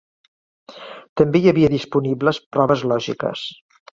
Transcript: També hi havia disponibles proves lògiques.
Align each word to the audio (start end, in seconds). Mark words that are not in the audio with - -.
També 1.21 1.41
hi 1.43 1.51
havia 1.51 1.69
disponibles 1.75 2.41
proves 2.57 2.87
lògiques. 2.95 3.47